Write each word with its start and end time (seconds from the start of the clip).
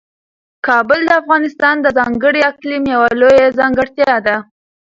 کابل 0.67 0.99
د 1.05 1.11
افغانستان 1.21 1.75
د 1.81 1.87
ځانګړي 1.97 2.41
اقلیم 2.51 2.83
یوه 2.93 3.09
لویه 3.21 3.47
ځانګړتیا 3.59 4.15
ده. 4.27 4.35